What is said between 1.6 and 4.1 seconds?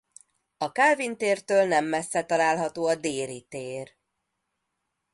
nem messze található a Déri tér.